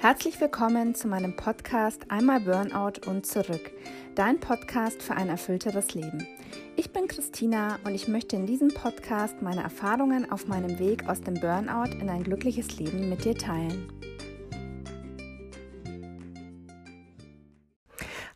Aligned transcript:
Herzlich 0.00 0.40
willkommen 0.40 0.94
zu 0.94 1.08
meinem 1.08 1.36
Podcast 1.36 2.06
Einmal 2.08 2.40
Burnout 2.40 3.06
und 3.06 3.26
zurück, 3.26 3.70
dein 4.14 4.40
Podcast 4.40 5.02
für 5.02 5.14
ein 5.14 5.28
erfüllteres 5.28 5.92
Leben. 5.92 6.26
Ich 6.74 6.90
bin 6.90 7.06
Christina 7.06 7.78
und 7.84 7.94
ich 7.94 8.08
möchte 8.08 8.34
in 8.34 8.46
diesem 8.46 8.68
Podcast 8.68 9.42
meine 9.42 9.62
Erfahrungen 9.62 10.32
auf 10.32 10.46
meinem 10.46 10.78
Weg 10.78 11.06
aus 11.06 11.20
dem 11.20 11.34
Burnout 11.34 11.92
in 12.00 12.08
ein 12.08 12.24
glückliches 12.24 12.78
Leben 12.78 13.10
mit 13.10 13.26
dir 13.26 13.34
teilen. 13.34 13.92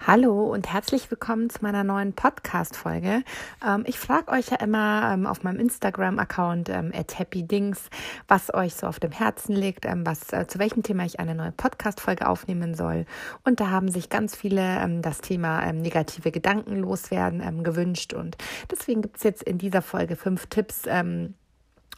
Hallo 0.07 0.53
und 0.53 0.71
herzlich 0.71 1.11
willkommen 1.11 1.49
zu 1.49 1.61
meiner 1.63 1.83
neuen 1.83 2.13
Podcast-Folge. 2.13 3.23
Ähm, 3.67 3.85
ich 3.87 3.99
frage 3.99 4.33
euch 4.33 4.51
ja 4.51 4.59
immer 4.59 5.11
ähm, 5.11 5.25
auf 5.25 5.45
meinem 5.45 5.59
Instagram-Account 5.59 6.69
ähm, 6.69 6.93
@happydings, 6.93 7.89
was 8.29 8.53
euch 8.53 8.75
so 8.75 8.87
auf 8.87 9.01
dem 9.01 9.13
Herzen 9.13 9.57
liegt, 9.57 9.87
ähm, 9.87 10.05
was 10.05 10.31
äh, 10.35 10.47
zu 10.47 10.59
welchem 10.59 10.83
Thema 10.83 11.07
ich 11.07 11.21
eine 11.21 11.35
neue 11.35 11.53
Podcast-Folge 11.53 12.29
aufnehmen 12.29 12.75
soll. 12.75 13.07
Und 13.45 13.61
da 13.61 13.71
haben 13.71 13.91
sich 13.91 14.11
ganz 14.11 14.37
viele 14.37 14.61
ähm, 14.61 15.01
das 15.01 15.23
Thema 15.23 15.65
ähm, 15.65 15.81
negative 15.81 16.31
Gedanken 16.31 16.77
loswerden 16.77 17.41
ähm, 17.41 17.65
gewünscht. 17.65 18.13
Und 18.13 18.37
deswegen 18.71 19.01
gibt 19.01 19.17
es 19.17 19.23
jetzt 19.23 19.43
in 19.43 19.57
dieser 19.57 19.81
Folge 19.81 20.17
fünf 20.17 20.49
Tipps 20.49 20.83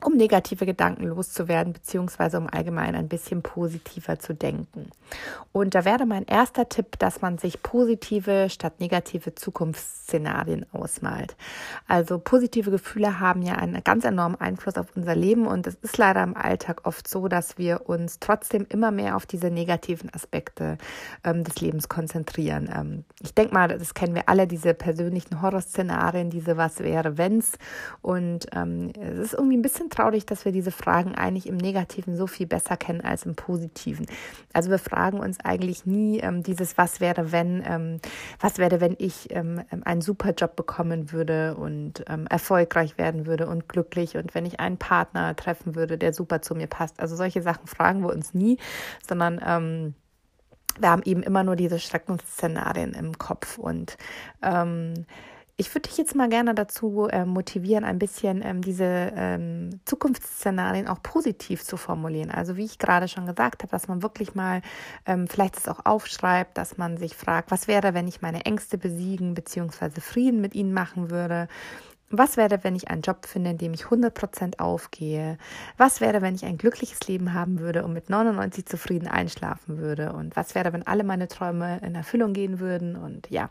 um 0.05 0.17
negative 0.17 0.67
Gedanken 0.67 1.05
loszuwerden, 1.05 1.73
beziehungsweise 1.73 2.39
um 2.39 2.49
allgemein 2.51 2.95
ein 2.95 3.09
bisschen 3.09 3.43
positiver 3.43 4.19
zu 4.19 4.35
denken. 4.35 4.91
Und 5.53 5.75
da 5.75 5.85
wäre 5.85 6.05
mein 6.05 6.27
erster 6.27 6.69
Tipp, 6.69 6.99
dass 6.99 7.23
man 7.23 7.39
sich 7.39 7.63
positive 7.63 8.49
statt 8.51 8.81
negative 8.81 9.35
Zukunftsszenarien 9.35 10.67
ausmalt. 10.73 11.37
Also 11.89 12.19
positive 12.19 12.71
Gefühle 12.71 13.21
haben 13.21 13.43
ja 13.43 13.55
einen 13.55 13.83
ganz 13.83 14.05
enormen 14.05 14.39
Einfluss 14.41 14.77
auf 14.77 14.89
unser 14.95 15.15
Leben 15.15 15.47
und 15.47 15.67
es 15.67 15.77
ist 15.77 15.97
leider 15.97 16.23
im 16.23 16.37
Alltag 16.37 16.83
oft 16.85 17.09
so, 17.09 17.29
dass 17.29 17.57
wir 17.57 17.89
uns 17.89 18.19
trotzdem 18.21 18.67
immer 18.69 18.91
mehr 18.91 19.17
auf 19.17 19.25
diese 19.25 19.51
negativen 19.51 20.13
Aspekte 20.13 20.77
ähm, 21.25 21.45
des 21.45 21.61
Lebens 21.61 21.89
konzentrieren. 21.89 22.69
Ähm, 22.75 23.05
ich 23.23 23.35
denke 23.35 23.55
mal, 23.55 23.69
das 23.69 23.95
kennen 23.95 24.15
wir 24.15 24.29
alle, 24.29 24.47
diese 24.47 24.75
persönlichen 24.75 25.41
Horrorszenarien, 25.41 26.31
diese 26.31 26.57
Was 26.57 26.81
wäre, 26.81 27.17
wenn's. 27.17 27.53
Und 28.03 28.47
ähm, 28.53 28.93
es 29.01 29.19
ist 29.19 29.35
irgendwie 29.35 29.57
ein 29.57 29.63
bisschen 29.63 29.86
bisschen 29.87 29.91
traurig, 29.91 30.27
dass 30.27 30.45
wir 30.45 30.53
diese 30.53 30.71
Fragen 30.71 31.15
eigentlich 31.15 31.47
im 31.47 31.57
Negativen 31.57 32.17
so 32.17 32.27
viel 32.27 32.47
besser 32.47 32.77
kennen 32.77 33.01
als 33.01 33.25
im 33.25 33.35
Positiven. 33.35 34.07
Also 34.53 34.71
wir 34.71 34.79
fragen 34.79 35.21
uns 35.21 35.39
eigentlich 35.41 35.87
nie 35.87 36.19
ähm, 36.19 36.43
dieses, 36.43 36.79
was 36.79 37.01
wäre, 37.01 37.33
wenn, 37.33 37.63
ähm, 37.67 38.01
was 38.41 38.59
wäre, 38.59 38.81
wenn 38.81 38.97
ich 38.99 39.31
ähm, 39.31 39.63
ähm 39.73 39.83
einen 39.85 40.01
super 40.01 40.33
Job 40.33 40.57
bekommen 40.57 41.13
würde 41.13 41.55
und 41.57 42.05
ähm, 42.09 42.27
erfolgreich 42.27 42.99
werden 42.99 43.27
würde 43.27 43.47
und 43.47 43.69
glücklich 43.69 44.17
und 44.17 44.35
wenn 44.35 44.47
ich 44.47 44.61
einen 44.61 44.79
Partner 44.79 45.37
treffen 45.37 45.75
würde, 45.75 45.99
der 45.99 46.13
super 46.13 46.43
zu 46.43 46.55
mir 46.55 46.67
passt. 46.67 47.01
Also 47.01 47.17
solche 47.17 47.43
Sachen 47.43 47.67
fragen 47.67 48.03
wir 48.03 48.13
uns 48.13 48.35
nie, 48.35 48.59
sondern 49.07 49.41
ähm, 49.47 49.95
wir 50.79 50.91
haben 50.91 51.03
eben 51.05 51.23
immer 51.23 51.43
nur 51.43 51.57
diese 51.57 51.79
Schreckensszenarien 51.79 52.93
im 52.93 53.17
Kopf 53.17 53.57
und 53.59 53.97
ähm, 54.43 55.07
ich 55.59 55.75
würde 55.75 55.89
dich 55.89 55.97
jetzt 55.97 56.15
mal 56.15 56.29
gerne 56.29 56.55
dazu 56.55 57.09
äh, 57.11 57.25
motivieren, 57.25 57.85
ein 57.85 57.99
bisschen 57.99 58.43
ähm, 58.45 58.61
diese 58.61 58.85
ähm, 59.17 59.81
Zukunftsszenarien 59.87 60.87
auch 60.87 61.03
positiv 61.03 61.65
zu 61.65 61.79
formulieren. 61.79 62.31
Also 62.31 62.57
wie 62.57 62.65
ich 62.65 62.79
gerade 62.79 63.09
schon 63.09 63.25
gesagt 63.25 63.63
habe, 63.63 63.71
dass 63.71 63.89
man 63.89 64.03
wirklich 64.03 64.35
mal 64.35 64.61
ähm, 65.07 65.27
vielleicht 65.27 65.57
es 65.57 65.67
auch 65.69 65.81
aufschreibt, 65.87 66.59
dass 66.59 66.77
man 66.77 66.99
sich 66.99 67.17
fragt, 67.17 67.51
was 67.51 67.69
wäre, 67.69 67.95
wenn 67.95 68.07
ich 68.07 68.21
meine 68.21 68.45
Ängste 68.45 68.77
besiegen 68.77 69.33
bzw. 69.33 70.01
Frieden 70.01 70.43
mit 70.43 70.55
ihnen 70.55 70.75
machen 70.75 71.11
würde? 71.11 71.49
Was 72.11 72.37
wäre, 72.37 72.63
wenn 72.63 72.77
ich 72.77 72.89
einen 72.89 73.03
Job 73.03 73.27
finde, 73.27 73.51
in 73.51 73.59
dem 73.59 73.75
ich 73.75 73.87
100% 73.87 74.61
aufgehe? 74.61 75.39
Was 75.77 76.01
wäre, 76.01 76.23
wenn 76.23 76.37
ich 76.37 76.45
ein 76.45 76.57
glückliches 76.57 77.01
Leben 77.09 77.35
haben 77.35 77.59
würde 77.59 77.85
und 77.85 77.93
mit 77.93 78.11
99 78.11 78.65
zufrieden 78.65 79.09
einschlafen 79.09 79.79
würde? 79.79 80.13
Und 80.13 80.37
was 80.37 80.55
wäre, 80.55 80.73
wenn 80.73 80.87
alle 80.87 81.03
meine 81.03 81.27
Träume 81.27 81.81
in 81.85 81.97
Erfüllung 81.97 82.33
gehen 82.33 82.61
würden? 82.61 82.95
Und 82.95 83.29
ja, 83.31 83.51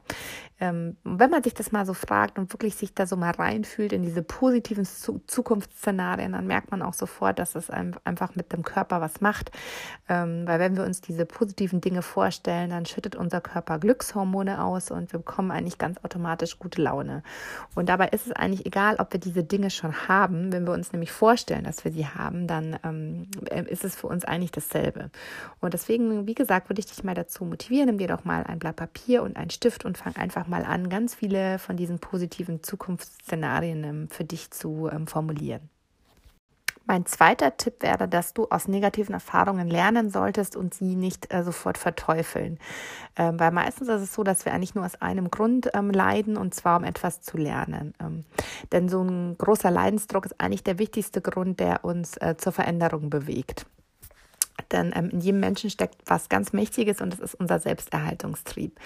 ähm, 0.61 0.95
wenn 1.03 1.29
man 1.29 1.43
sich 1.43 1.53
das 1.53 1.73
mal 1.73 1.85
so 1.85 1.93
fragt 1.93 2.39
und 2.39 2.53
wirklich 2.53 2.75
sich 2.75 2.93
da 2.93 3.05
so 3.05 3.17
mal 3.17 3.31
reinfühlt 3.31 3.91
in 3.91 4.03
diese 4.03 4.23
positiven 4.23 4.85
Zukunftsszenarien, 4.85 6.31
dann 6.31 6.47
merkt 6.47 6.71
man 6.71 6.81
auch 6.81 6.93
sofort, 6.93 7.39
dass 7.39 7.55
es 7.55 7.69
einfach 7.69 8.35
mit 8.35 8.53
dem 8.53 8.63
Körper 8.63 9.01
was 9.01 9.19
macht. 9.19 9.51
Ähm, 10.07 10.47
weil 10.47 10.59
wenn 10.59 10.77
wir 10.77 10.85
uns 10.85 11.01
diese 11.01 11.25
positiven 11.25 11.81
Dinge 11.81 12.01
vorstellen, 12.01 12.69
dann 12.69 12.85
schüttet 12.85 13.17
unser 13.17 13.41
Körper 13.41 13.79
Glückshormone 13.79 14.63
aus 14.63 14.91
und 14.91 15.11
wir 15.11 15.19
bekommen 15.19 15.51
eigentlich 15.51 15.77
ganz 15.77 15.97
automatisch 16.05 16.57
gute 16.57 16.81
Laune. 16.81 17.21
Und 17.75 17.89
dabei 17.89 18.07
ist 18.07 18.27
es 18.27 18.31
eigentlich 18.45 18.65
egal, 18.65 18.97
ob 18.99 19.11
wir 19.11 19.19
diese 19.19 19.43
Dinge 19.43 19.69
schon 19.69 20.07
haben. 20.07 20.53
Wenn 20.53 20.65
wir 20.65 20.73
uns 20.73 20.93
nämlich 20.93 21.11
vorstellen, 21.11 21.63
dass 21.63 21.83
wir 21.83 21.91
sie 21.91 22.05
haben, 22.05 22.47
dann 22.47 22.77
ähm, 22.83 23.27
ist 23.67 23.83
es 23.83 23.95
für 23.95 24.07
uns 24.07 24.25
eigentlich 24.25 24.51
dasselbe. 24.51 25.09
Und 25.59 25.73
deswegen, 25.73 26.27
wie 26.27 26.35
gesagt, 26.35 26.69
würde 26.69 26.79
ich 26.79 26.85
dich 26.85 27.03
mal 27.03 27.15
dazu 27.15 27.45
motivieren, 27.45 27.87
nimm 27.87 27.97
dir 27.97 28.07
doch 28.07 28.25
mal 28.25 28.43
ein 28.43 28.59
Blatt 28.59 28.75
Papier 28.75 29.23
und 29.23 29.37
einen 29.37 29.49
Stift 29.49 29.85
und 29.85 29.97
fang 29.97 30.15
einfach 30.15 30.35
einfach 30.35 30.47
mal 30.47 30.65
an, 30.65 30.89
ganz 30.89 31.15
viele 31.15 31.59
von 31.59 31.77
diesen 31.77 31.99
positiven 31.99 32.61
Zukunftsszenarien 32.61 33.83
ähm, 33.83 34.09
für 34.09 34.25
dich 34.25 34.51
zu 34.51 34.89
ähm, 34.91 35.07
formulieren. 35.07 35.69
Mein 36.87 37.05
zweiter 37.05 37.57
Tipp 37.57 37.81
wäre, 37.81 38.07
dass 38.07 38.33
du 38.33 38.47
aus 38.49 38.67
negativen 38.67 39.13
Erfahrungen 39.13 39.67
lernen 39.67 40.11
solltest 40.11 40.55
und 40.55 40.73
sie 40.73 40.95
nicht 40.95 41.33
äh, 41.33 41.43
sofort 41.43 41.77
verteufeln. 41.77 42.59
Ähm, 43.15 43.39
weil 43.39 43.51
meistens 43.51 43.87
ist 43.87 44.01
es 44.01 44.13
so, 44.13 44.23
dass 44.23 44.45
wir 44.45 44.53
eigentlich 44.53 44.75
nur 44.75 44.85
aus 44.85 45.01
einem 45.01 45.31
Grund 45.31 45.69
ähm, 45.73 45.89
leiden 45.89 46.37
und 46.37 46.53
zwar 46.53 46.77
um 46.77 46.83
etwas 46.83 47.21
zu 47.21 47.37
lernen. 47.37 47.93
Ähm, 47.99 48.23
denn 48.71 48.87
so 48.87 49.01
ein 49.01 49.35
großer 49.37 49.71
Leidensdruck 49.71 50.25
ist 50.25 50.39
eigentlich 50.39 50.63
der 50.63 50.77
wichtigste 50.77 51.21
Grund, 51.21 51.59
der 51.59 51.83
uns 51.83 52.17
äh, 52.17 52.35
zur 52.37 52.51
Veränderung 52.51 53.09
bewegt. 53.09 53.65
Denn 54.75 54.91
ähm, 54.93 55.09
in 55.09 55.21
jedem 55.21 55.39
Menschen 55.39 55.69
steckt 55.69 55.95
was 56.05 56.27
ganz 56.27 56.51
Mächtiges 56.51 56.99
und 57.01 57.13
das 57.13 57.19
ist 57.19 57.35
unser 57.35 57.59
Selbsterhaltungstrieb. 57.59 58.77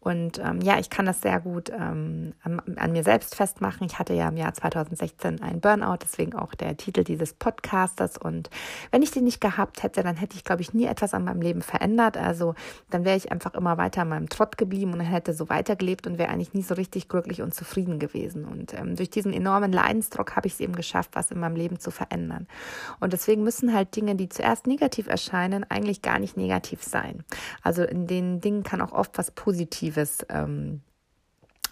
Und 0.00 0.38
ähm, 0.38 0.60
ja, 0.60 0.78
ich 0.78 0.90
kann 0.90 1.06
das 1.06 1.20
sehr 1.20 1.40
gut 1.40 1.70
ähm, 1.70 2.34
an, 2.42 2.92
mir 2.92 3.02
selbst 3.02 3.34
festmachen. 3.34 3.86
Ich 3.86 3.98
hatte 3.98 4.12
ja 4.12 4.28
im 4.28 4.36
Jahr 4.36 4.52
2016 4.52 5.42
einen 5.42 5.60
Burnout, 5.60 5.98
deswegen 6.02 6.34
auch 6.34 6.54
der 6.54 6.76
Titel 6.76 7.04
dieses 7.04 7.32
Podcasters. 7.32 8.18
Und 8.18 8.50
wenn 8.90 9.02
ich 9.02 9.10
den 9.10 9.24
nicht 9.24 9.40
gehabt 9.40 9.82
hätte, 9.82 10.02
dann 10.02 10.16
hätte 10.16 10.36
ich, 10.36 10.44
glaube 10.44 10.62
ich, 10.62 10.74
nie 10.74 10.84
etwas 10.84 11.14
an 11.14 11.24
meinem 11.24 11.40
Leben 11.40 11.62
verändert. 11.62 12.16
Also 12.16 12.54
dann 12.90 13.04
wäre 13.04 13.16
ich 13.16 13.32
einfach 13.32 13.54
immer 13.54 13.78
weiter 13.78 14.02
in 14.02 14.08
meinem 14.08 14.28
Trott 14.28 14.58
geblieben 14.58 14.92
und 14.92 15.00
hätte 15.00 15.32
so 15.32 15.48
weitergelebt 15.48 16.06
und 16.06 16.18
wäre 16.18 16.30
eigentlich 16.30 16.54
nie 16.54 16.62
so 16.62 16.74
richtig 16.74 17.08
glücklich 17.08 17.42
und 17.42 17.54
zufrieden 17.54 17.98
gewesen. 17.98 18.44
Und 18.44 18.74
ähm, 18.74 18.96
durch 18.96 19.10
diesen 19.10 19.32
enormen 19.32 19.72
Leidensdruck 19.72 20.36
habe 20.36 20.46
ich 20.46 20.54
es 20.54 20.60
eben 20.60 20.76
geschafft, 20.76 21.10
was 21.14 21.30
in 21.30 21.40
meinem 21.40 21.56
Leben 21.56 21.78
zu 21.78 21.90
verändern. 21.90 22.46
Und 23.00 23.12
deswegen 23.12 23.42
müssen 23.42 23.74
halt 23.74 23.94
Dinge, 23.96 24.16
die 24.16 24.28
zuerst 24.28 24.66
negativ 24.66 25.06
erscheinen, 25.06 25.33
eigentlich 25.34 26.02
gar 26.02 26.18
nicht 26.18 26.36
negativ 26.36 26.82
sein. 26.82 27.24
Also 27.62 27.82
in 27.82 28.06
den 28.06 28.40
Dingen 28.40 28.62
kann 28.62 28.80
auch 28.80 28.92
oft 28.92 29.18
was 29.18 29.30
Positives 29.30 30.26
ähm, 30.28 30.80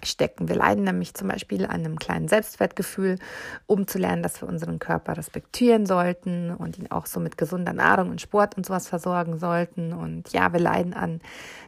stecken. 0.06 0.48
Wir 0.48 0.56
leiden 0.56 0.84
nämlich 0.84 1.14
zum 1.14 1.28
Beispiel 1.28 1.64
an 1.64 1.72
einem 1.72 1.98
kleinen 1.98 2.28
Selbstwertgefühl, 2.28 3.18
um 3.66 3.86
zu 3.86 3.98
lernen, 3.98 4.22
dass 4.22 4.40
wir 4.40 4.48
unseren 4.48 4.78
Körper 4.78 5.16
respektieren 5.16 5.86
sollten 5.86 6.50
und 6.50 6.78
ihn 6.78 6.90
auch 6.90 7.06
so 7.06 7.20
mit 7.20 7.38
gesunder 7.38 7.72
Nahrung 7.72 8.10
und 8.10 8.20
Sport 8.20 8.56
und 8.56 8.66
sowas 8.66 8.88
versorgen 8.88 9.38
sollten. 9.38 9.92
Und 9.92 10.32
ja, 10.32 10.52
wir 10.52 10.60
leiden 10.60 10.94
an 10.94 11.20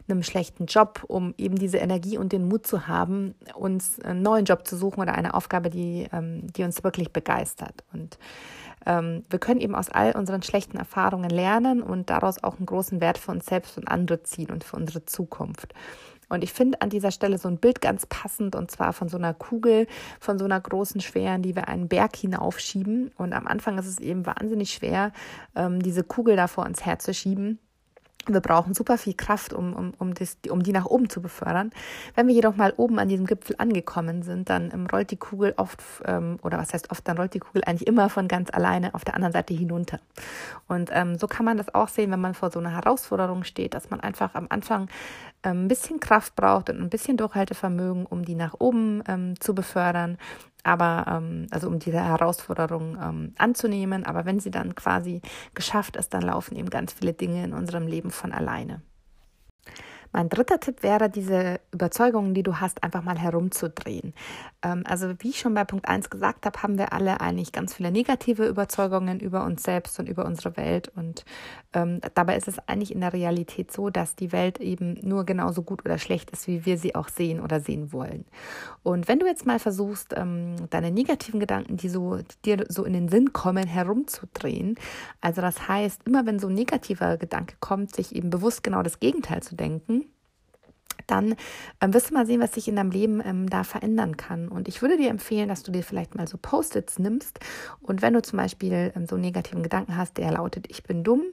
einem 0.07 0.23
schlechten 0.23 0.65
Job, 0.65 1.03
um 1.07 1.33
eben 1.37 1.57
diese 1.57 1.77
Energie 1.77 2.17
und 2.17 2.31
den 2.31 2.47
Mut 2.47 2.67
zu 2.67 2.87
haben, 2.87 3.35
uns 3.55 3.99
einen 4.01 4.21
neuen 4.21 4.45
Job 4.45 4.67
zu 4.67 4.75
suchen 4.75 5.01
oder 5.01 5.15
eine 5.15 5.33
Aufgabe, 5.33 5.69
die, 5.69 6.07
ähm, 6.11 6.47
die 6.53 6.63
uns 6.63 6.83
wirklich 6.83 7.11
begeistert. 7.11 7.83
Und 7.93 8.17
ähm, 8.85 9.23
wir 9.29 9.39
können 9.39 9.61
eben 9.61 9.75
aus 9.75 9.89
all 9.89 10.13
unseren 10.13 10.41
schlechten 10.41 10.77
Erfahrungen 10.77 11.29
lernen 11.29 11.81
und 11.81 12.09
daraus 12.09 12.43
auch 12.43 12.57
einen 12.57 12.65
großen 12.65 13.01
Wert 13.01 13.17
für 13.17 13.31
uns 13.31 13.45
selbst 13.45 13.77
und 13.77 13.87
andere 13.87 14.23
ziehen 14.23 14.51
und 14.51 14.63
für 14.63 14.75
unsere 14.75 15.05
Zukunft. 15.05 15.73
Und 16.29 16.43
ich 16.43 16.53
finde 16.53 16.81
an 16.81 16.89
dieser 16.89 17.11
Stelle 17.11 17.37
so 17.37 17.47
ein 17.47 17.57
Bild 17.57 17.81
ganz 17.81 18.05
passend 18.05 18.55
und 18.55 18.71
zwar 18.71 18.93
von 18.93 19.09
so 19.09 19.17
einer 19.17 19.33
Kugel, 19.33 19.87
von 20.19 20.39
so 20.39 20.45
einer 20.45 20.59
großen, 20.59 21.01
schweren, 21.01 21.41
die 21.41 21.55
wir 21.55 21.67
einen 21.67 21.87
Berg 21.87 22.15
hinaufschieben. 22.15 23.11
Und 23.15 23.33
am 23.33 23.47
Anfang 23.47 23.77
ist 23.77 23.85
es 23.85 23.99
eben 23.99 24.25
wahnsinnig 24.25 24.71
schwer, 24.73 25.11
ähm, 25.55 25.81
diese 25.81 26.03
Kugel 26.03 26.35
da 26.35 26.47
vor 26.47 26.65
uns 26.65 26.85
herzuschieben. 26.85 27.59
Wir 28.27 28.41
brauchen 28.41 28.73
super 28.73 28.97
viel 28.97 29.13
Kraft, 29.13 29.53
um, 29.53 29.73
um, 29.73 29.93
um, 29.99 30.13
das, 30.13 30.37
um 30.49 30.63
die 30.63 30.71
nach 30.71 30.85
oben 30.85 31.09
zu 31.09 31.21
befördern. 31.21 31.71
Wenn 32.15 32.27
wir 32.27 32.33
jedoch 32.33 32.55
mal 32.55 32.73
oben 32.77 32.99
an 32.99 33.07
diesem 33.07 33.25
Gipfel 33.25 33.55
angekommen 33.59 34.23
sind, 34.23 34.49
dann 34.49 34.71
ähm, 34.73 34.87
rollt 34.87 35.11
die 35.11 35.17
Kugel 35.17 35.53
oft, 35.57 35.79
ähm, 36.05 36.37
oder 36.41 36.57
was 36.57 36.73
heißt 36.73 36.91
oft, 36.91 37.07
dann 37.07 37.17
rollt 37.17 37.33
die 37.33 37.39
Kugel 37.39 37.63
eigentlich 37.65 37.87
immer 37.87 38.09
von 38.09 38.27
ganz 38.27 38.49
alleine 38.51 38.93
auf 38.93 39.05
der 39.05 39.15
anderen 39.15 39.33
Seite 39.33 39.53
hinunter. 39.53 39.99
Und 40.67 40.89
ähm, 40.93 41.17
so 41.17 41.27
kann 41.27 41.45
man 41.45 41.57
das 41.57 41.73
auch 41.73 41.87
sehen, 41.87 42.11
wenn 42.11 42.21
man 42.21 42.33
vor 42.33 42.51
so 42.51 42.59
einer 42.59 42.71
Herausforderung 42.71 43.43
steht, 43.43 43.73
dass 43.73 43.89
man 43.89 43.99
einfach 43.99 44.35
am 44.35 44.47
Anfang 44.49 44.89
ein 45.51 45.67
bisschen 45.67 45.99
Kraft 45.99 46.35
braucht 46.35 46.69
und 46.69 46.79
ein 46.79 46.89
bisschen 46.89 47.17
Durchhaltevermögen, 47.17 48.05
um 48.05 48.25
die 48.25 48.35
nach 48.35 48.55
oben 48.59 49.03
ähm, 49.07 49.39
zu 49.39 49.53
befördern 49.55 50.17
aber 50.65 51.05
ähm, 51.07 51.47
also 51.51 51.67
um 51.67 51.77
diese 51.77 52.03
Herausforderung 52.03 52.97
ähm, 53.01 53.33
anzunehmen. 53.37 54.03
Aber 54.03 54.25
wenn 54.25 54.39
sie 54.39 54.49
dann 54.49 54.73
quasi 54.73 55.21
geschafft 55.53 55.95
ist, 55.95 56.13
dann 56.13 56.23
laufen 56.23 56.55
eben 56.57 56.71
ganz 56.71 56.91
viele 56.91 57.13
Dinge 57.13 57.43
in 57.43 57.53
unserem 57.53 57.87
Leben 57.87 58.09
von 58.09 58.31
alleine. 58.31 58.81
Mein 60.15 60.29
dritter 60.29 60.61
Tipp 60.61 60.81
wäre, 60.81 61.09
diese 61.09 61.59
Überzeugungen, 61.73 62.33
die 62.33 62.41
du 62.41 62.61
hast, 62.61 62.85
einfach 62.85 63.03
mal 63.03 63.19
herumzudrehen. 63.19 64.13
Ähm, 64.61 64.85
also 64.87 65.13
wie 65.19 65.31
ich 65.31 65.39
schon 65.39 65.53
bei 65.53 65.65
Punkt 65.65 65.89
1 65.89 66.09
gesagt 66.09 66.45
habe, 66.45 66.63
haben 66.63 66.77
wir 66.77 66.93
alle 66.93 67.19
eigentlich 67.19 67.51
ganz 67.51 67.73
viele 67.73 67.91
negative 67.91 68.47
Überzeugungen 68.47 69.19
über 69.19 69.43
uns 69.43 69.63
selbst 69.63 69.99
und 69.99 70.07
über 70.07 70.25
unsere 70.25 70.55
Welt. 70.55 70.89
Und 70.95 71.25
ähm, 71.73 71.99
dabei 72.13 72.37
ist 72.37 72.47
es 72.47 72.59
eigentlich 72.65 72.93
in 72.93 73.01
der 73.01 73.11
Realität 73.11 73.73
so, 73.73 73.89
dass 73.89 74.15
die 74.15 74.31
Welt 74.31 74.61
eben 74.61 74.97
nur 75.01 75.25
genauso 75.25 75.63
gut 75.63 75.83
oder 75.83 75.97
schlecht 75.97 76.31
ist, 76.31 76.47
wie 76.47 76.65
wir 76.65 76.77
sie 76.77 76.95
auch 76.95 77.09
sehen 77.09 77.41
oder 77.41 77.59
sehen 77.59 77.91
wollen. 77.91 78.23
Und 78.83 79.09
wenn 79.09 79.19
du 79.19 79.25
jetzt 79.25 79.45
mal 79.45 79.59
versuchst, 79.59 80.13
ähm, 80.15 80.55
deine 80.69 80.91
negativen 80.91 81.41
Gedanken, 81.41 81.75
die 81.75 81.89
so 81.89 82.19
die 82.19 82.55
dir 82.55 82.65
so 82.69 82.85
in 82.85 82.93
den 82.93 83.09
Sinn 83.09 83.33
kommen, 83.33 83.67
herumzudrehen, 83.67 84.75
also 85.19 85.41
das 85.41 85.67
heißt, 85.67 86.03
immer 86.07 86.25
wenn 86.25 86.39
so 86.39 86.47
ein 86.47 86.53
negativer 86.53 87.17
Gedanke 87.17 87.57
kommt, 87.59 87.93
sich 87.93 88.15
eben 88.15 88.29
bewusst 88.29 88.63
genau 88.63 88.81
das 88.81 89.01
Gegenteil 89.01 89.43
zu 89.43 89.55
denken, 89.55 90.04
dann 91.07 91.35
ähm, 91.81 91.93
wirst 91.93 92.09
du 92.09 92.13
mal 92.13 92.25
sehen, 92.25 92.41
was 92.41 92.53
sich 92.53 92.67
in 92.67 92.75
deinem 92.75 92.91
Leben 92.91 93.21
ähm, 93.25 93.49
da 93.49 93.63
verändern 93.63 94.17
kann. 94.17 94.47
Und 94.47 94.67
ich 94.67 94.81
würde 94.81 94.97
dir 94.97 95.09
empfehlen, 95.09 95.49
dass 95.49 95.63
du 95.63 95.71
dir 95.71 95.83
vielleicht 95.83 96.15
mal 96.15 96.27
so 96.27 96.37
Post-its 96.37 96.99
nimmst 96.99 97.39
und 97.81 98.01
wenn 98.01 98.13
du 98.13 98.21
zum 98.21 98.37
Beispiel 98.37 98.91
ähm, 98.95 99.05
so 99.05 99.15
einen 99.15 99.23
negativen 99.23 99.63
Gedanken 99.63 99.95
hast, 99.97 100.17
der 100.17 100.31
lautet, 100.31 100.67
ich 100.69 100.83
bin 100.83 101.03
dumm, 101.03 101.23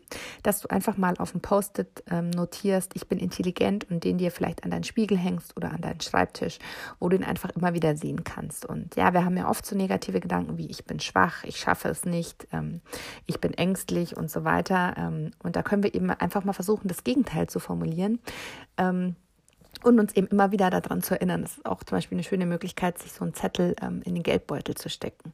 dass 0.42 0.60
du 0.60 0.68
einfach 0.68 0.96
mal 0.96 1.14
auf 1.18 1.32
dem 1.32 1.40
Post-it 1.40 2.04
ähm, 2.10 2.30
notierst, 2.30 2.92
ich 2.94 3.08
bin 3.08 3.18
intelligent 3.18 3.90
und 3.90 4.04
den 4.04 4.18
dir 4.18 4.30
vielleicht 4.30 4.64
an 4.64 4.70
deinen 4.70 4.84
Spiegel 4.84 5.16
hängst 5.18 5.56
oder 5.56 5.72
an 5.72 5.80
deinen 5.80 6.00
Schreibtisch, 6.00 6.58
wo 6.98 7.08
du 7.08 7.16
ihn 7.16 7.24
einfach 7.24 7.50
immer 7.50 7.74
wieder 7.74 7.96
sehen 7.96 8.24
kannst. 8.24 8.66
Und 8.66 8.96
ja, 8.96 9.12
wir 9.12 9.24
haben 9.24 9.36
ja 9.36 9.48
oft 9.48 9.64
so 9.64 9.76
negative 9.76 10.20
Gedanken 10.20 10.58
wie 10.58 10.66
ich 10.66 10.84
bin 10.84 11.00
schwach, 11.00 11.44
ich 11.44 11.56
schaffe 11.56 11.88
es 11.88 12.04
nicht, 12.04 12.46
ähm, 12.52 12.80
ich 13.26 13.40
bin 13.40 13.54
ängstlich 13.54 14.16
und 14.16 14.30
so 14.30 14.44
weiter. 14.44 14.94
Ähm, 14.96 15.30
und 15.42 15.56
da 15.56 15.62
können 15.62 15.82
wir 15.82 15.94
eben 15.94 16.10
einfach 16.10 16.44
mal 16.44 16.52
versuchen, 16.52 16.88
das 16.88 17.04
Gegenteil 17.04 17.48
zu 17.48 17.60
formulieren 17.60 18.20
und 19.84 19.98
uns 19.98 20.14
eben 20.14 20.26
immer 20.28 20.52
wieder 20.52 20.70
daran 20.70 21.02
zu 21.02 21.14
erinnern. 21.14 21.42
Das 21.42 21.58
ist 21.58 21.66
auch 21.66 21.82
zum 21.84 21.96
Beispiel 21.96 22.16
eine 22.16 22.24
schöne 22.24 22.46
Möglichkeit, 22.46 22.98
sich 22.98 23.12
so 23.12 23.24
einen 23.24 23.34
Zettel 23.34 23.74
ähm, 23.80 24.02
in 24.04 24.14
den 24.14 24.22
Geldbeutel 24.22 24.74
zu 24.74 24.88
stecken. 24.88 25.32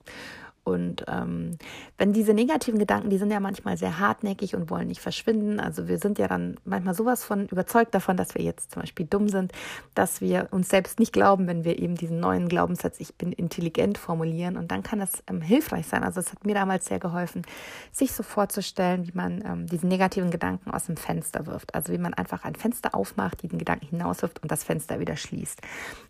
Und 0.69 1.05
ähm, 1.09 1.59
wenn 1.97 2.13
diese 2.13 2.35
negativen 2.35 2.79
Gedanken, 2.79 3.11
die 3.11 3.19
sind 3.19 3.31
ja 3.31 3.41
manchmal 3.41 3.77
sehr 3.77 3.99
hartnäckig 3.99 4.55
und 4.55 4.71
wollen 4.71 4.89
nicht 4.89 5.01
verschwinden. 5.01 5.61
Also 5.61 5.89
wir 5.89 5.99
sind 5.99 6.19
ja 6.19 6.29
dann 6.29 6.57
manchmal 6.65 6.95
sowas 6.95 7.25
von 7.25 7.47
überzeugt 7.49 7.95
davon, 7.95 8.17
dass 8.17 8.35
wir 8.35 8.43
jetzt 8.43 8.73
zum 8.73 8.83
Beispiel 8.83 9.07
dumm 9.07 9.29
sind, 9.29 9.53
dass 9.95 10.21
wir 10.21 10.49
uns 10.51 10.69
selbst 10.69 10.99
nicht 10.99 11.13
glauben, 11.13 11.47
wenn 11.47 11.65
wir 11.65 11.79
eben 11.79 11.95
diesen 11.95 12.21
neuen 12.21 12.49
Glaubenssatz, 12.49 13.01
ich 13.01 13.15
bin 13.15 13.33
intelligent, 13.33 13.99
formulieren. 13.99 14.57
Und 14.57 14.71
dann 14.71 14.83
kann 14.83 14.99
das 14.99 15.23
ähm, 15.29 15.41
hilfreich 15.41 15.87
sein. 15.87 16.05
Also 16.05 16.21
es 16.21 16.33
hat 16.33 16.45
mir 16.45 16.55
damals 16.55 16.87
sehr 16.87 16.99
geholfen, 16.99 17.43
sich 17.93 18.13
so 18.13 18.23
vorzustellen, 18.23 19.07
wie 19.07 19.13
man 19.15 19.43
ähm, 19.45 19.67
diesen 19.67 19.89
negativen 19.89 20.31
Gedanken 20.31 20.71
aus 20.71 20.87
dem 20.87 20.97
Fenster 20.97 21.47
wirft. 21.47 21.75
Also 21.75 21.93
wie 21.93 21.99
man 21.99 22.15
einfach 22.15 22.45
ein 22.45 22.55
Fenster 22.55 22.95
aufmacht, 22.95 23.43
diesen 23.43 23.59
Gedanken 23.59 23.87
hinauswirft 23.87 24.43
und 24.43 24.51
das 24.51 24.65
Fenster 24.65 25.01
wieder 25.01 25.17
schließt. 25.17 25.61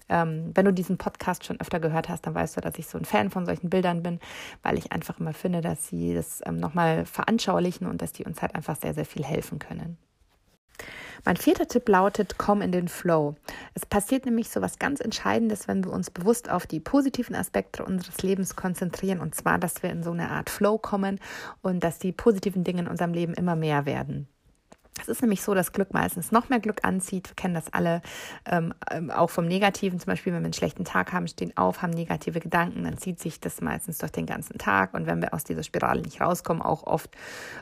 Ähm, 0.09 0.53
wenn 0.55 0.65
du 0.65 0.73
diesen 0.73 0.99
Podcast 0.99 1.45
schon 1.45 1.61
öfter 1.61 1.81
gehört 1.81 2.09
hast, 2.09 2.27
dann 2.27 2.35
weißt 2.35 2.57
du, 2.57 2.61
dass 2.61 2.79
ich 2.79 2.87
so 2.87 2.99
ein 2.99 3.05
Fan 3.05 3.31
von 3.31 3.47
solchen 3.47 3.71
Bildern 3.71 4.03
bin 4.03 4.21
weil 4.63 4.79
ich 4.79 4.93
einfach 4.93 5.19
immer 5.19 5.33
finde, 5.33 5.61
dass 5.61 5.89
sie 5.89 6.15
das 6.15 6.41
ähm, 6.45 6.57
nochmal 6.57 7.05
veranschaulichen 7.07 7.87
und 7.87 8.03
dass 8.03 8.13
die 8.13 8.25
uns 8.25 8.43
halt 8.43 8.55
einfach 8.55 8.77
sehr, 8.77 8.95
sehr 8.95 9.05
viel 9.05 9.25
helfen 9.25 9.59
können. 9.59 9.97
Mein 11.25 11.37
vierter 11.37 11.67
Tipp 11.67 11.89
lautet, 11.89 12.37
komm 12.39 12.63
in 12.63 12.71
den 12.71 12.87
Flow. 12.87 13.35
Es 13.75 13.85
passiert 13.85 14.25
nämlich 14.25 14.51
so 14.51 14.63
was 14.63 14.79
ganz 14.79 15.01
Entscheidendes, 15.01 15.67
wenn 15.67 15.85
wir 15.85 15.93
uns 15.93 16.11
bewusst 16.11 16.49
auf 16.49 16.67
die 16.67 16.79
positiven 16.79 17.35
Aspekte 17.35 17.85
unseres 17.85 18.23
Lebens 18.23 18.55
konzentrieren. 18.55 19.19
Und 19.21 19.35
zwar, 19.35 19.59
dass 19.59 19.83
wir 19.83 19.91
in 19.91 20.05
so 20.05 20.13
eine 20.13 20.31
Art 20.31 20.49
Flow 20.49 20.79
kommen 20.79 21.19
und 21.61 21.83
dass 21.83 21.99
die 21.99 22.13
positiven 22.13 22.63
Dinge 22.63 22.83
in 22.83 22.89
unserem 22.89 23.13
Leben 23.13 23.35
immer 23.35 23.57
mehr 23.57 23.85
werden. 23.85 24.29
Es 25.01 25.09
ist 25.09 25.23
nämlich 25.23 25.43
so, 25.43 25.55
dass 25.55 25.73
Glück 25.73 25.93
meistens 25.95 26.33
noch 26.33 26.49
mehr 26.49 26.61
Glück 26.61 26.85
anzieht. 26.85 27.29
Wir 27.29 27.37
kennen 27.37 27.55
das 27.55 27.73
alle 27.73 28.03
ähm, 28.45 28.75
ähm, 28.91 29.11
auch 29.11 29.31
vom 29.31 29.47
Negativen. 29.47 29.99
Zum 29.99 30.07
Beispiel, 30.07 30.33
wenn 30.33 30.43
wir 30.43 30.47
einen 30.47 30.53
schlechten 30.53 30.85
Tag 30.85 31.13
haben, 31.13 31.29
stehen 31.29 31.57
auf, 31.57 31.83
haben 31.83 31.91
negative 31.91 32.41
Gedanken, 32.41 32.85
dann 32.85 32.99
zieht 32.99 33.21
sich 33.21 33.41
das 33.41 33.61
meistens 33.61 33.99
durch 33.99 34.13
den 34.13 34.27
ganzen 34.27 34.59
Tag. 34.59 34.95
Und 34.95 35.07
wenn 35.07 35.21
wir 35.21 35.35
aus 35.35 35.45
dieser 35.45 35.63
Spirale 35.63 36.03
nicht 36.03 36.21
rauskommen, 36.21 36.63
auch 36.63 36.85
oft 36.85 37.11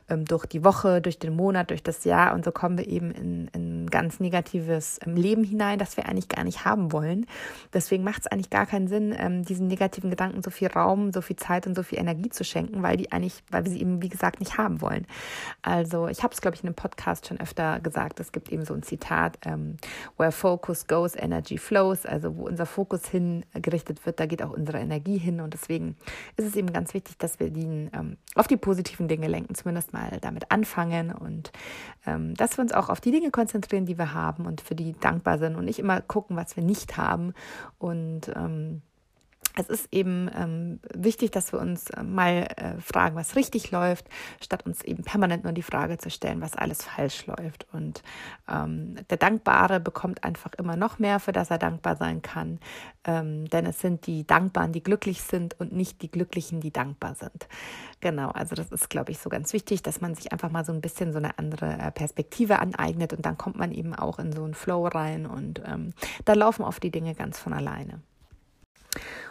ähm, 0.08 0.24
durch 0.24 0.46
die 0.46 0.64
Woche, 0.64 1.00
durch 1.00 1.18
den 1.18 1.34
Monat, 1.34 1.70
durch 1.70 1.82
das 1.82 2.04
Jahr. 2.04 2.34
Und 2.34 2.44
so 2.44 2.52
kommen 2.52 2.78
wir 2.78 2.88
eben 2.88 3.10
in, 3.10 3.48
in 3.48 3.84
ein 3.84 3.90
ganz 3.90 4.20
negatives 4.20 4.98
ähm, 5.04 5.16
Leben 5.16 5.44
hinein, 5.44 5.78
das 5.78 5.96
wir 5.96 6.06
eigentlich 6.08 6.28
gar 6.28 6.44
nicht 6.44 6.64
haben 6.64 6.92
wollen. 6.92 7.26
Deswegen 7.72 8.04
macht 8.04 8.22
es 8.22 8.26
eigentlich 8.26 8.50
gar 8.50 8.66
keinen 8.66 8.88
Sinn, 8.88 9.14
ähm, 9.16 9.44
diesen 9.44 9.66
negativen 9.66 10.10
Gedanken 10.10 10.42
so 10.42 10.50
viel 10.50 10.68
Raum, 10.68 11.12
so 11.12 11.20
viel 11.20 11.36
Zeit 11.36 11.66
und 11.66 11.74
so 11.74 11.82
viel 11.82 11.98
Energie 11.98 12.30
zu 12.30 12.44
schenken, 12.44 12.82
weil 12.82 12.96
die 12.96 13.12
eigentlich, 13.12 13.42
weil 13.50 13.64
wir 13.64 13.70
sie 13.70 13.80
eben, 13.80 14.02
wie 14.02 14.08
gesagt, 14.08 14.40
nicht 14.40 14.58
haben 14.58 14.80
wollen. 14.80 15.06
Also 15.62 16.08
ich 16.08 16.22
habe 16.22 16.32
es, 16.32 16.40
glaube 16.40 16.54
ich, 16.56 16.62
in 16.62 16.68
einem 16.68 16.74
Podcast 16.74 17.25
schon 17.26 17.40
öfter 17.40 17.80
gesagt, 17.80 18.20
es 18.20 18.32
gibt 18.32 18.50
eben 18.50 18.64
so 18.64 18.74
ein 18.74 18.82
Zitat, 18.82 19.38
ähm, 19.44 19.76
where 20.16 20.32
focus 20.32 20.86
goes, 20.86 21.14
energy 21.14 21.58
flows, 21.58 22.06
also 22.06 22.36
wo 22.36 22.46
unser 22.46 22.66
Fokus 22.66 23.08
hingerichtet 23.08 24.04
wird, 24.06 24.20
da 24.20 24.26
geht 24.26 24.42
auch 24.42 24.50
unsere 24.50 24.78
Energie 24.78 25.18
hin. 25.18 25.40
Und 25.40 25.54
deswegen 25.54 25.96
ist 26.36 26.46
es 26.46 26.56
eben 26.56 26.72
ganz 26.72 26.94
wichtig, 26.94 27.18
dass 27.18 27.40
wir 27.40 27.50
die 27.50 27.66
ähm, 27.92 28.16
auf 28.34 28.46
die 28.46 28.56
positiven 28.56 29.08
Dinge 29.08 29.28
lenken, 29.28 29.54
zumindest 29.54 29.92
mal 29.92 30.18
damit 30.20 30.50
anfangen 30.50 31.12
und 31.12 31.52
ähm, 32.06 32.34
dass 32.34 32.56
wir 32.58 32.62
uns 32.62 32.72
auch 32.72 32.88
auf 32.88 33.00
die 33.00 33.10
Dinge 33.10 33.30
konzentrieren, 33.30 33.86
die 33.86 33.98
wir 33.98 34.14
haben 34.14 34.46
und 34.46 34.60
für 34.60 34.74
die 34.74 34.92
dankbar 34.92 35.38
sind 35.38 35.56
und 35.56 35.64
nicht 35.64 35.78
immer 35.78 36.00
gucken, 36.00 36.36
was 36.36 36.56
wir 36.56 36.62
nicht 36.62 36.96
haben. 36.96 37.32
Und 37.78 38.28
ähm, 38.34 38.82
es 39.56 39.68
ist 39.68 39.88
eben 39.90 40.30
ähm, 40.36 40.80
wichtig, 40.94 41.30
dass 41.30 41.52
wir 41.52 41.60
uns 41.60 41.88
äh, 41.90 42.02
mal 42.02 42.46
äh, 42.56 42.78
fragen, 42.80 43.16
was 43.16 43.36
richtig 43.36 43.70
läuft, 43.70 44.06
statt 44.40 44.66
uns 44.66 44.82
eben 44.82 45.02
permanent 45.02 45.44
nur 45.44 45.54
die 45.54 45.62
Frage 45.62 45.96
zu 45.96 46.10
stellen, 46.10 46.42
was 46.42 46.54
alles 46.54 46.84
falsch 46.84 47.26
läuft. 47.26 47.66
Und 47.72 48.02
ähm, 48.48 48.96
der 49.08 49.16
Dankbare 49.16 49.80
bekommt 49.80 50.24
einfach 50.24 50.52
immer 50.58 50.76
noch 50.76 50.98
mehr, 50.98 51.20
für 51.20 51.32
das 51.32 51.50
er 51.50 51.58
dankbar 51.58 51.96
sein 51.96 52.20
kann. 52.20 52.60
Ähm, 53.04 53.48
denn 53.48 53.64
es 53.64 53.80
sind 53.80 54.06
die 54.06 54.26
Dankbaren, 54.26 54.72
die 54.72 54.82
glücklich 54.82 55.22
sind 55.22 55.58
und 55.58 55.72
nicht 55.72 56.02
die 56.02 56.10
Glücklichen, 56.10 56.60
die 56.60 56.72
dankbar 56.72 57.14
sind. 57.14 57.48
Genau, 58.00 58.28
also 58.28 58.54
das 58.54 58.70
ist, 58.70 58.90
glaube 58.90 59.12
ich, 59.12 59.18
so 59.18 59.30
ganz 59.30 59.54
wichtig, 59.54 59.82
dass 59.82 60.02
man 60.02 60.14
sich 60.14 60.32
einfach 60.32 60.50
mal 60.50 60.66
so 60.66 60.72
ein 60.72 60.82
bisschen 60.82 61.12
so 61.12 61.18
eine 61.18 61.38
andere 61.38 61.78
äh, 61.78 61.90
Perspektive 61.90 62.58
aneignet 62.58 63.14
und 63.14 63.24
dann 63.24 63.38
kommt 63.38 63.56
man 63.56 63.72
eben 63.72 63.94
auch 63.94 64.18
in 64.18 64.32
so 64.32 64.44
einen 64.44 64.54
Flow 64.54 64.86
rein 64.86 65.24
und 65.24 65.62
ähm, 65.64 65.94
da 66.26 66.34
laufen 66.34 66.62
oft 66.62 66.82
die 66.82 66.90
Dinge 66.90 67.14
ganz 67.14 67.38
von 67.38 67.54
alleine. 67.54 68.02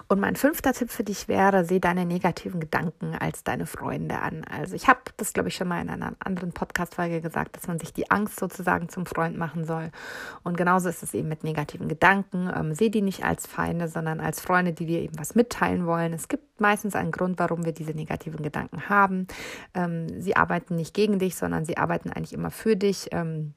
Und 0.08 0.20
mein 0.20 0.36
fünfter 0.36 0.74
Tipp 0.74 0.92
für 0.92 1.04
dich 1.04 1.28
wäre, 1.28 1.66
sieh 1.66 1.80
deine 1.80 2.06
negativen 2.06 2.60
Gedanken 2.60 3.16
als 3.16 3.44
deine 3.44 3.66
Freunde 3.66 4.20
an. 4.20 4.44
Also 4.44 4.76
ich 4.76 4.88
habe 4.88 5.00
das, 5.18 5.34
glaube 5.34 5.50
ich, 5.50 5.56
schon 5.56 5.68
mal 5.68 5.82
in 5.82 5.90
einer 5.90 6.14
anderen 6.20 6.52
Podcast-Folge 6.52 7.22
gesagt, 7.22 7.58
dass 7.58 7.68
man 7.68 7.80
sich 7.80 7.92
die 7.92 8.12
Angst 8.12 8.40
sozusagen 8.40 8.88
zum 8.90 9.08
Freund 9.08 9.36
machen 9.38 9.66
soll. 9.66 9.90
Und 10.44 10.58
genauso 10.58 10.90
ist 10.90 11.02
es 11.02 11.14
eben 11.16 11.28
mit 11.28 11.44
negativen 11.44 11.88
Gedanken. 11.88 12.52
Ähm, 12.56 12.76
seh 12.76 12.90
die 12.90 13.02
nicht 13.02 13.24
als 13.26 13.48
Feinde, 13.48 13.88
sondern 13.88 14.20
als 14.20 14.42
Freunde, 14.42 14.74
die 14.74 14.86
dir 14.86 15.02
eben 15.02 15.18
was 15.18 15.34
mitteilen 15.34 15.88
wollen. 15.88 16.14
Es 16.14 16.28
gibt 16.28 16.62
meistens 16.62 16.96
einen 16.96 17.12
Grund, 17.12 17.40
warum 17.40 17.66
wir 17.66 17.72
diese 17.72 17.94
negativen 17.94 18.44
Gedanken 18.44 18.90
haben. 18.90 19.28
Ähm, 19.74 20.22
sie 20.22 20.36
arbeiten 20.36 20.76
nicht 20.76 20.94
gegen 20.94 21.18
dich, 21.18 21.36
sondern 21.36 21.66
sie 21.66 21.78
arbeiten 21.78 22.12
eigentlich 22.12 22.34
immer 22.34 22.52
für 22.52 22.76
dich. 22.76 23.08
Ähm, 23.12 23.56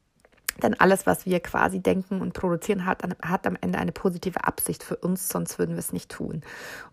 denn 0.63 0.79
alles, 0.79 1.07
was 1.07 1.27
wir 1.27 1.41
quasi 1.41 1.81
denken 1.81 2.21
und 2.21 2.35
produzieren, 2.35 2.85
hat, 2.85 3.03
hat 3.23 3.47
am 3.47 3.57
Ende 3.61 3.79
eine 3.79 3.93
positive 3.93 4.45
Absicht 4.45 4.83
für 4.83 4.97
uns, 4.97 5.29
sonst 5.29 5.59
würden 5.59 5.77
wir 5.77 5.79
es 5.79 5.93
nicht 5.93 6.11
tun. 6.11 6.43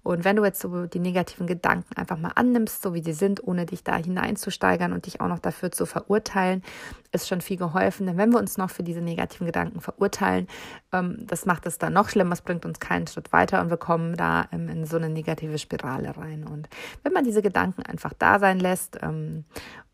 Und 0.04 0.24
wenn 0.24 0.36
du 0.36 0.44
jetzt 0.44 0.62
so 0.62 0.86
die 0.86 1.00
negativen 1.00 1.48
Gedanken 1.48 1.96
einfach 1.96 2.18
mal 2.18 2.32
annimmst, 2.36 2.82
so 2.82 2.94
wie 2.94 3.04
sie 3.04 3.14
sind, 3.14 3.46
ohne 3.46 3.66
dich 3.66 3.84
da 3.84 3.96
hineinzusteigern 3.96 4.94
und 4.94 5.08
dich 5.08 5.20
auch 5.20 5.28
noch 5.28 5.40
dafür 5.40 5.72
zu 5.72 5.86
verurteilen, 5.86 6.64
ist 7.12 7.28
schon 7.28 7.42
viel 7.42 7.58
geholfen. 7.58 8.06
Denn 8.06 8.18
wenn 8.18 8.32
wir 8.32 8.40
uns 8.40 8.58
noch 8.58 8.70
für 8.70 8.84
diese 8.84 9.02
negativen 9.02 9.48
Gedanken 9.48 9.82
verurteilen, 9.82 10.48
ähm, 10.92 11.26
das 11.26 11.46
macht 11.46 11.66
es 11.66 11.80
dann 11.80 11.94
noch 11.94 12.10
schlimmer, 12.10 12.34
es 12.34 12.42
bringt 12.42 12.66
uns 12.66 12.80
keinen 12.80 13.08
Schritt 13.08 13.34
weiter 13.34 13.62
und 13.62 13.70
wir 13.70 13.78
kommen 13.78 14.16
da 14.16 14.48
ähm, 14.52 14.70
in 14.70 14.86
so 14.86 14.98
eine 14.98 15.10
negative 15.10 15.58
Spirale 15.58 16.16
rein. 16.16 16.46
Und 16.46 16.70
wenn 17.04 17.14
man 17.14 17.24
diese 17.24 17.42
Gedanken 17.42 17.82
einfach 17.84 18.14
da 18.14 18.38
sein 18.40 18.60
lässt 18.60 19.00
ähm, 19.02 19.46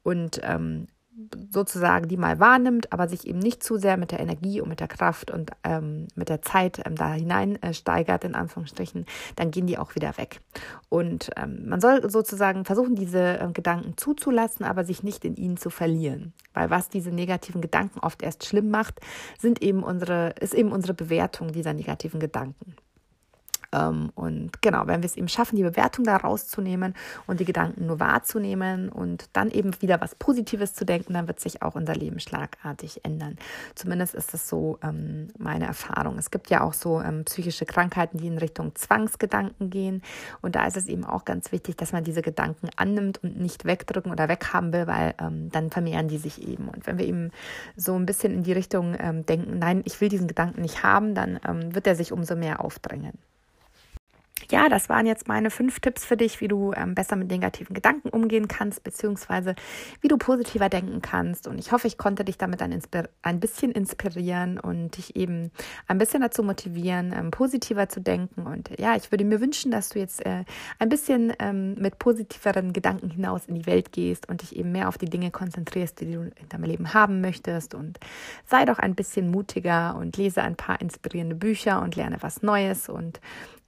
und 0.03 0.41
sozusagen 1.49 2.07
die 2.07 2.17
mal 2.17 2.39
wahrnimmt, 2.39 2.93
aber 2.93 3.07
sich 3.07 3.27
eben 3.27 3.39
nicht 3.39 3.63
zu 3.63 3.77
sehr 3.77 3.97
mit 3.97 4.11
der 4.11 4.19
Energie 4.19 4.61
und 4.61 4.69
mit 4.69 4.79
der 4.79 4.87
Kraft 4.87 5.29
und 5.29 5.51
ähm, 5.63 6.07
mit 6.15 6.29
der 6.29 6.41
Zeit 6.41 6.81
ähm, 6.85 6.95
da 6.95 7.13
hinein 7.13 7.61
äh, 7.61 7.73
steigert, 7.73 8.23
in 8.23 8.35
Anführungsstrichen, 8.35 9.05
dann 9.35 9.51
gehen 9.51 9.67
die 9.67 9.77
auch 9.77 9.95
wieder 9.95 10.17
weg. 10.17 10.39
Und 10.89 11.29
ähm, 11.35 11.67
man 11.67 11.81
soll 11.81 12.09
sozusagen 12.09 12.63
versuchen, 12.63 12.95
diese 12.95 13.39
äh, 13.39 13.51
Gedanken 13.51 13.97
zuzulassen, 13.97 14.65
aber 14.65 14.85
sich 14.85 15.03
nicht 15.03 15.25
in 15.25 15.35
ihnen 15.35 15.57
zu 15.57 15.69
verlieren. 15.69 16.33
Weil 16.53 16.69
was 16.69 16.89
diese 16.89 17.11
negativen 17.11 17.61
Gedanken 17.61 17.99
oft 17.99 18.21
erst 18.21 18.45
schlimm 18.45 18.69
macht, 18.69 18.99
sind 19.37 19.61
eben 19.61 19.83
unsere, 19.83 20.33
ist 20.39 20.53
eben 20.53 20.71
unsere 20.71 20.93
Bewertung 20.93 21.51
dieser 21.51 21.73
negativen 21.73 22.19
Gedanken. 22.19 22.75
Ähm, 23.73 24.11
und 24.15 24.61
genau, 24.61 24.87
wenn 24.87 25.01
wir 25.01 25.07
es 25.07 25.17
eben 25.17 25.27
schaffen, 25.27 25.55
die 25.55 25.63
Bewertung 25.63 26.05
da 26.05 26.17
rauszunehmen 26.17 26.95
und 27.27 27.39
die 27.39 27.45
Gedanken 27.45 27.85
nur 27.85 27.99
wahrzunehmen 27.99 28.89
und 28.89 29.29
dann 29.33 29.51
eben 29.51 29.71
wieder 29.81 30.01
was 30.01 30.15
Positives 30.15 30.73
zu 30.73 30.85
denken, 30.85 31.13
dann 31.13 31.27
wird 31.27 31.39
sich 31.39 31.61
auch 31.61 31.75
unser 31.75 31.95
Leben 31.95 32.19
schlagartig 32.19 33.03
ändern. 33.03 33.37
Zumindest 33.75 34.15
ist 34.15 34.33
das 34.33 34.47
so 34.47 34.77
ähm, 34.83 35.29
meine 35.37 35.65
Erfahrung. 35.65 36.17
Es 36.17 36.31
gibt 36.31 36.49
ja 36.49 36.61
auch 36.61 36.73
so 36.73 37.01
ähm, 37.01 37.25
psychische 37.25 37.65
Krankheiten, 37.65 38.17
die 38.17 38.27
in 38.27 38.37
Richtung 38.37 38.75
Zwangsgedanken 38.75 39.69
gehen. 39.69 40.01
Und 40.41 40.55
da 40.55 40.65
ist 40.65 40.77
es 40.77 40.87
eben 40.87 41.05
auch 41.05 41.25
ganz 41.25 41.51
wichtig, 41.51 41.77
dass 41.77 41.93
man 41.93 42.03
diese 42.03 42.21
Gedanken 42.21 42.69
annimmt 42.75 43.23
und 43.23 43.39
nicht 43.39 43.65
wegdrücken 43.65 44.11
oder 44.11 44.27
weghaben 44.27 44.73
will, 44.73 44.87
weil 44.87 45.13
dann 45.17 45.69
vermehren 45.69 46.07
die 46.07 46.17
sich 46.17 46.47
eben. 46.47 46.67
Und 46.67 46.87
wenn 46.87 46.97
wir 46.97 47.05
eben 47.05 47.31
so 47.75 47.95
ein 47.95 48.05
bisschen 48.05 48.33
in 48.33 48.43
die 48.43 48.53
Richtung 48.53 48.95
denken, 49.27 49.59
nein, 49.59 49.81
ich 49.85 50.01
will 50.01 50.09
diesen 50.09 50.27
Gedanken 50.27 50.61
nicht 50.61 50.83
haben, 50.83 51.15
dann 51.15 51.39
wird 51.73 51.87
er 51.87 51.95
sich 51.95 52.11
umso 52.11 52.35
mehr 52.35 52.63
aufdrängen 52.63 53.17
ja, 54.51 54.69
das 54.69 54.89
waren 54.89 55.05
jetzt 55.05 55.27
meine 55.27 55.49
fünf 55.49 55.79
Tipps 55.79 56.05
für 56.05 56.17
dich, 56.17 56.41
wie 56.41 56.47
du 56.47 56.73
ähm, 56.73 56.95
besser 56.95 57.15
mit 57.15 57.29
negativen 57.29 57.73
Gedanken 57.73 58.09
umgehen 58.09 58.47
kannst, 58.47 58.83
beziehungsweise 58.83 59.55
wie 60.01 60.07
du 60.07 60.17
positiver 60.17 60.69
denken 60.69 61.01
kannst. 61.01 61.47
Und 61.47 61.57
ich 61.57 61.71
hoffe, 61.71 61.87
ich 61.87 61.97
konnte 61.97 62.23
dich 62.23 62.37
damit 62.37 62.61
ein, 62.61 62.79
ein 63.21 63.39
bisschen 63.39 63.71
inspirieren 63.71 64.59
und 64.59 64.97
dich 64.97 65.15
eben 65.15 65.51
ein 65.87 65.97
bisschen 65.97 66.21
dazu 66.21 66.43
motivieren, 66.43 67.13
ähm, 67.13 67.31
positiver 67.31 67.89
zu 67.89 68.01
denken. 68.01 68.45
Und 68.45 68.69
ja, 68.79 68.95
ich 68.95 69.11
würde 69.11 69.25
mir 69.25 69.41
wünschen, 69.41 69.71
dass 69.71 69.89
du 69.89 69.99
jetzt 69.99 70.25
äh, 70.25 70.43
ein 70.79 70.89
bisschen 70.89 71.33
ähm, 71.39 71.75
mit 71.75 71.97
positiveren 71.99 72.73
Gedanken 72.73 73.09
hinaus 73.09 73.45
in 73.45 73.55
die 73.55 73.65
Welt 73.65 73.91
gehst 73.91 74.29
und 74.29 74.41
dich 74.41 74.55
eben 74.55 74.71
mehr 74.71 74.87
auf 74.87 74.97
die 74.97 75.09
Dinge 75.09 75.31
konzentrierst, 75.31 76.01
die 76.01 76.11
du 76.11 76.21
in 76.21 76.49
deinem 76.49 76.65
Leben 76.65 76.93
haben 76.93 77.21
möchtest. 77.21 77.73
Und 77.73 77.99
sei 78.45 78.65
doch 78.65 78.79
ein 78.79 78.95
bisschen 78.95 79.31
mutiger 79.31 79.95
und 79.95 80.17
lese 80.17 80.41
ein 80.41 80.55
paar 80.55 80.81
inspirierende 80.81 81.35
Bücher 81.35 81.81
und 81.81 81.95
lerne 81.95 82.17
was 82.21 82.41
Neues 82.41 82.89
und 82.89 83.19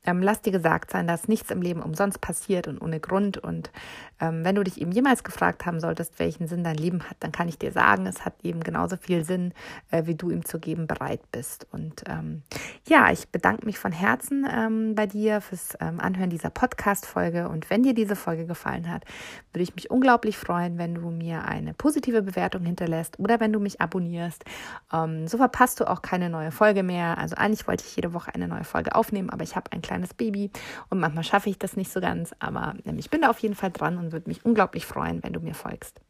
ähm, 0.05 0.21
lass 0.21 0.41
dir 0.41 0.51
gesagt 0.51 0.91
sein, 0.91 1.07
dass 1.07 1.27
nichts 1.27 1.51
im 1.51 1.61
Leben 1.61 1.81
umsonst 1.81 2.19
passiert 2.19 2.67
und 2.67 2.81
ohne 2.81 2.99
Grund. 2.99 3.37
Und 3.37 3.71
ähm, 4.19 4.43
wenn 4.43 4.55
du 4.55 4.63
dich 4.63 4.81
eben 4.81 4.91
jemals 4.91 5.23
gefragt 5.23 5.65
haben 5.65 5.79
solltest, 5.79 6.19
welchen 6.19 6.47
Sinn 6.47 6.63
dein 6.63 6.75
Leben 6.75 7.03
hat, 7.09 7.17
dann 7.21 7.31
kann 7.31 7.47
ich 7.47 7.57
dir 7.57 7.71
sagen, 7.71 8.05
es 8.05 8.25
hat 8.25 8.33
eben 8.43 8.61
genauso 8.61 8.97
viel 8.97 9.23
Sinn, 9.23 9.53
äh, 9.91 10.05
wie 10.05 10.15
du 10.15 10.29
ihm 10.29 10.45
zu 10.45 10.59
geben 10.59 10.87
bereit 10.87 11.21
bist. 11.31 11.67
Und 11.71 12.03
ähm, 12.07 12.43
ja, 12.87 13.11
ich 13.11 13.29
bedanke 13.29 13.65
mich 13.65 13.79
von 13.79 13.91
Herzen 13.91 14.45
ähm, 14.51 14.95
bei 14.95 15.07
dir 15.07 15.41
fürs 15.41 15.77
ähm, 15.79 15.99
Anhören 15.99 16.29
dieser 16.29 16.49
Podcast-Folge. 16.49 17.47
Und 17.47 17.69
wenn 17.69 17.83
dir 17.83 17.93
diese 17.93 18.15
Folge 18.15 18.45
gefallen 18.45 18.91
hat, 18.91 19.05
würde 19.53 19.63
ich 19.63 19.75
mich 19.75 19.89
unglaublich 19.89 20.37
freuen, 20.37 20.77
wenn 20.77 20.95
du 20.95 21.09
mir 21.09 21.45
eine 21.45 21.73
positive 21.73 22.21
Bewertung 22.21 22.65
hinterlässt 22.65 23.19
oder 23.19 23.39
wenn 23.39 23.53
du 23.53 23.59
mich 23.59 23.79
abonnierst. 23.79 24.43
Ähm, 24.91 25.27
so 25.27 25.37
verpasst 25.37 25.79
du 25.79 25.89
auch 25.89 26.01
keine 26.01 26.29
neue 26.29 26.51
Folge 26.51 26.83
mehr. 26.83 27.17
Also 27.17 27.35
eigentlich 27.35 27.67
wollte 27.67 27.85
ich 27.87 27.95
jede 27.95 28.13
Woche 28.13 28.33
eine 28.35 28.47
neue 28.47 28.63
Folge 28.63 28.95
aufnehmen, 28.95 29.29
aber 29.29 29.43
ich 29.43 29.55
habe 29.55 29.71
ein 29.71 29.81
kleines 29.81 29.92
Baby 30.13 30.51
und 30.89 30.99
manchmal 30.99 31.23
schaffe 31.23 31.49
ich 31.49 31.57
das 31.57 31.77
nicht 31.77 31.91
so 31.91 32.01
ganz. 32.01 32.33
Aber 32.39 32.75
ich 32.97 33.09
bin 33.09 33.21
da 33.21 33.29
auf 33.29 33.39
jeden 33.39 33.55
Fall 33.55 33.71
dran 33.71 33.97
und 33.97 34.11
würde 34.11 34.29
mich 34.29 34.45
unglaublich 34.45 34.85
freuen, 34.85 35.23
wenn 35.23 35.33
du 35.33 35.39
mir 35.39 35.53
folgst. 35.53 36.01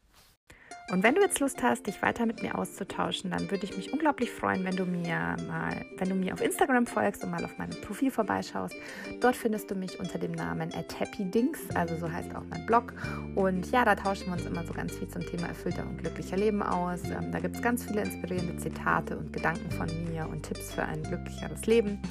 Und 0.91 1.01
wenn 1.01 1.15
du 1.15 1.21
jetzt 1.21 1.39
Lust 1.39 1.63
hast, 1.63 1.87
dich 1.87 2.01
weiter 2.01 2.25
mit 2.25 2.43
mir 2.43 2.57
auszutauschen, 2.57 3.31
dann 3.31 3.49
würde 3.49 3.63
ich 3.63 3.77
mich 3.77 3.93
unglaublich 3.93 4.29
freuen, 4.29 4.65
wenn 4.65 4.75
du 4.75 4.85
mir 4.85 5.37
mal, 5.47 5.85
wenn 5.97 6.09
du 6.09 6.15
mir 6.15 6.33
auf 6.33 6.41
Instagram 6.41 6.85
folgst 6.85 7.23
und 7.23 7.31
mal 7.31 7.43
auf 7.45 7.57
meinem 7.57 7.79
Profil 7.81 8.11
vorbeischaust. 8.11 8.75
Dort 9.21 9.35
findest 9.35 9.71
du 9.71 9.75
mich 9.75 9.97
unter 9.99 10.19
dem 10.19 10.33
Namen 10.33 10.71
@happydings, 10.73 11.59
also 11.73 11.95
so 11.95 12.11
heißt 12.11 12.35
auch 12.35 12.43
mein 12.49 12.65
Blog. 12.65 12.93
Und 13.35 13.71
ja, 13.71 13.85
da 13.85 13.95
tauschen 13.95 14.25
wir 14.27 14.33
uns 14.33 14.45
immer 14.45 14.65
so 14.65 14.73
ganz 14.73 14.93
viel 14.93 15.07
zum 15.07 15.25
Thema 15.25 15.47
erfüllter 15.47 15.83
und 15.83 15.99
glücklicher 15.99 16.35
Leben 16.35 16.61
aus. 16.61 16.99
Ähm, 17.05 17.31
da 17.31 17.39
gibt 17.39 17.55
es 17.55 17.61
ganz 17.61 17.85
viele 17.85 18.01
inspirierende 18.01 18.57
Zitate 18.57 19.17
und 19.17 19.31
Gedanken 19.31 19.71
von 19.71 19.87
mir 20.11 20.27
und 20.27 20.43
Tipps 20.43 20.73
für 20.73 20.83
ein 20.83 21.01
glücklicheres 21.01 21.65
Leben. 21.65 22.01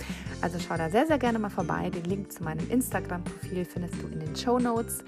Also 0.40 0.58
schau 0.58 0.78
da 0.78 0.88
sehr, 0.88 1.06
sehr 1.06 1.18
gerne 1.18 1.38
mal 1.38 1.50
vorbei. 1.50 1.90
Den 1.90 2.04
Link 2.04 2.32
zu 2.32 2.42
meinem 2.42 2.68
Instagram-Profil 2.70 3.66
findest 3.66 4.02
du 4.02 4.06
in 4.08 4.20
den 4.20 4.34
Show 4.34 4.58
Notes. 4.58 5.04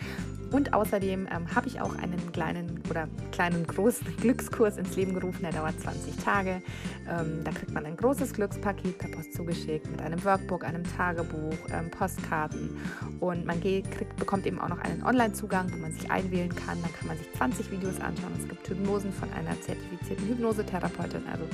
Und 0.55 0.73
außerdem 0.73 1.27
ähm, 1.33 1.53
habe 1.53 1.67
ich 1.67 1.81
auch 1.81 1.97
einen 1.97 2.31
kleinen 2.31 2.81
oder 2.89 3.09
kleinen 3.33 3.54
großen 3.65 4.17
Glückskurs 4.21 4.77
ins 4.77 4.97
Leben 4.97 5.15
gerufen, 5.15 5.43
der 5.43 5.53
dauert 5.53 5.81
20 5.81 6.17
Tage. 6.17 6.63
Ähm, 7.09 7.45
da 7.45 7.53
kriegt 7.53 7.73
man 7.73 7.87
ein 7.87 7.97
großes 7.97 8.33
Glückspaket 8.33 8.99
per 8.99 9.11
Post 9.11 9.35
zugeschickt 9.35 9.89
mit 9.91 10.01
einem 10.01 10.23
Workbook, 10.25 10.65
einem 10.65 10.83
Tagebuch, 10.97 11.57
ähm, 11.73 11.91
Postkarten 11.91 12.77
und 13.21 13.47
man 13.47 13.61
geht, 13.61 13.91
kriegt, 13.93 14.17
bekommt 14.17 14.47
eben 14.47 14.61
auch 14.61 14.69
noch 14.69 14.81
einen 14.81 15.05
Online-Zugang, 15.05 15.73
wo 15.73 15.77
man 15.77 15.93
sich 15.93 16.11
einwählen 16.11 16.53
kann. 16.55 16.83
Da 16.83 16.89
kann 16.99 17.07
man 17.07 17.19
sich 17.19 17.31
20 17.35 17.71
Videos 17.71 18.01
anschauen. 18.01 18.33
Es 18.39 18.49
gibt 18.49 18.69
Hypnosen 18.69 19.13
von 19.13 19.33
einer 19.33 19.61
zertifizierten 19.61 20.27
Hypnosetherapeutin. 20.27 21.23
Also 21.31 21.45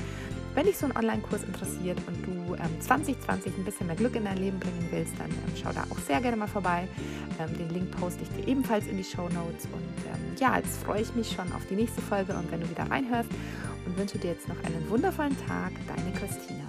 wenn 0.54 0.66
dich 0.66 0.78
so 0.78 0.86
ein 0.86 0.96
Online-Kurs 0.96 1.44
interessiert 1.44 1.98
und 2.06 2.26
du 2.26 2.54
ähm, 2.54 2.80
2020 2.80 3.56
ein 3.56 3.64
bisschen 3.64 3.86
mehr 3.86 3.96
Glück 3.96 4.16
in 4.16 4.24
dein 4.24 4.36
Leben 4.36 4.58
bringen 4.58 4.88
willst, 4.90 5.12
dann 5.18 5.30
ähm, 5.30 5.54
schau 5.60 5.70
da 5.72 5.84
auch 5.90 5.98
sehr 5.98 6.20
gerne 6.20 6.36
mal 6.36 6.48
vorbei. 6.48 6.88
Ähm, 7.38 7.56
den 7.56 7.70
Link 7.70 7.90
poste 7.92 8.22
ich 8.22 8.28
dir 8.30 8.48
ebenfalls 8.48 8.86
in 8.86 8.96
die 8.96 9.04
Show 9.04 9.28
Notes. 9.28 9.66
Und 9.66 10.06
ähm, 10.06 10.36
ja, 10.38 10.56
jetzt 10.56 10.82
freue 10.84 11.02
ich 11.02 11.14
mich 11.14 11.30
schon 11.30 11.52
auf 11.52 11.64
die 11.66 11.76
nächste 11.76 11.89
Folge 12.00 12.34
und 12.34 12.50
wenn 12.50 12.60
du 12.60 12.68
wieder 12.68 12.90
reinhörst 12.90 13.30
und 13.86 13.96
wünsche 13.96 14.18
dir 14.18 14.32
jetzt 14.32 14.48
noch 14.48 14.62
einen 14.64 14.88
wundervollen 14.90 15.36
Tag. 15.46 15.72
Deine 15.86 16.12
Christina. 16.12 16.59